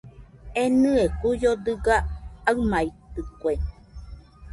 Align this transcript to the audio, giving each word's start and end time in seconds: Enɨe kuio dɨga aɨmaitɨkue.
Enɨe 0.63 1.03
kuio 1.19 1.51
dɨga 1.65 1.95
aɨmaitɨkue. 2.49 3.53